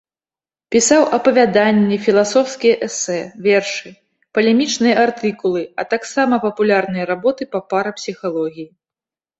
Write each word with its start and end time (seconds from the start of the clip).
Пісаў 0.75 1.01
апавяданні, 1.17 1.99
філасофскія 2.05 2.79
эсэ, 2.87 3.19
вершы, 3.49 3.89
палемічныя 4.39 4.95
артыкулы, 5.05 5.61
а 5.79 5.89
таксама 5.93 6.43
папулярныя 6.49 7.05
работы 7.13 7.43
па 7.55 7.59
парапсіхалогіі. 7.75 8.69